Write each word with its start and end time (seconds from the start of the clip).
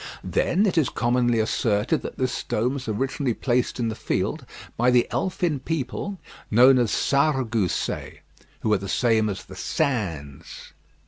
Then 0.23 0.65
it 0.65 0.79
is 0.79 0.89
commonly 0.89 1.37
asserted 1.39 2.01
that 2.01 2.17
this 2.17 2.31
stone 2.31 2.73
was 2.73 2.87
originally 2.87 3.35
placed 3.35 3.79
in 3.79 3.89
the 3.89 3.93
field 3.93 4.47
by 4.75 4.89
the 4.89 5.05
elfin 5.11 5.59
people 5.59 6.19
known 6.49 6.79
as 6.79 6.89
Sarregousets, 6.89 8.21
who 8.61 8.73
are 8.73 8.79
the 8.79 8.89
same 8.89 9.29
as 9.29 9.45
the 9.45 9.55
Sins. 9.55 10.73